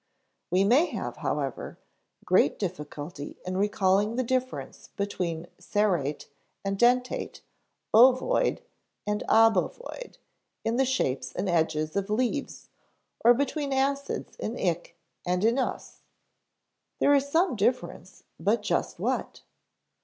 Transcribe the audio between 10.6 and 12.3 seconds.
in the shapes and edges of